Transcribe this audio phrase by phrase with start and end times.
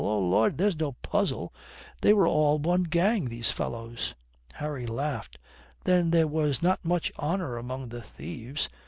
[0.03, 1.53] Oh Lud, there's no puzzle.
[2.01, 4.15] They were all one gang, these fellows."
[4.53, 5.37] Harry laughed.
[5.83, 8.67] "Then there was not much honour among the thieves.